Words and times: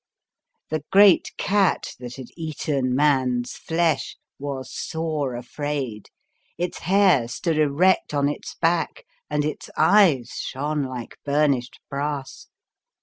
The 0.71 0.83
great 0.91 1.31
cat 1.37 1.93
that 1.99 2.15
had 2.15 2.29
eaten 2.35 2.95
man's 2.95 3.53
flesh 3.53 4.17
was 4.39 4.73
sore 4.73 5.35
afraid, 5.35 6.09
its 6.57 6.79
hair 6.79 7.27
stood 7.27 7.59
erect 7.59 8.11
on 8.11 8.27
its 8.27 8.55
back 8.55 9.05
and 9.29 9.45
its 9.45 9.69
eyes 9.77 10.31
shone 10.31 10.81
like 10.81 11.19
burnished 11.23 11.79
brass. 11.87 12.47